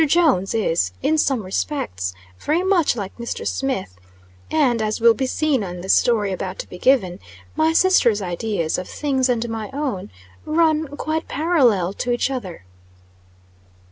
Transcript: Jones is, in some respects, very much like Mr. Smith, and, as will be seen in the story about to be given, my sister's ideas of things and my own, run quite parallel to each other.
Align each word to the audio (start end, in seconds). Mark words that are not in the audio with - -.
Jones 0.07 0.55
is, 0.55 0.91
in 1.03 1.19
some 1.19 1.43
respects, 1.43 2.15
very 2.39 2.63
much 2.63 2.95
like 2.95 3.15
Mr. 3.19 3.45
Smith, 3.45 3.99
and, 4.49 4.81
as 4.81 4.99
will 4.99 5.13
be 5.13 5.27
seen 5.27 5.61
in 5.61 5.81
the 5.81 5.89
story 5.89 6.31
about 6.31 6.57
to 6.57 6.67
be 6.67 6.79
given, 6.79 7.19
my 7.55 7.71
sister's 7.71 8.19
ideas 8.19 8.79
of 8.79 8.87
things 8.87 9.29
and 9.29 9.47
my 9.47 9.69
own, 9.73 10.09
run 10.43 10.87
quite 10.97 11.27
parallel 11.27 11.93
to 11.93 12.11
each 12.11 12.31
other. 12.31 12.65